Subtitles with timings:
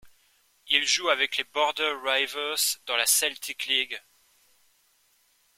[0.65, 4.01] Il joue avec les Border Reivers dans la Celtic League.